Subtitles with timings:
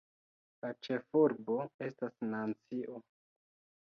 [0.63, 1.57] La ĉefurbo
[1.87, 3.03] estas Nancio.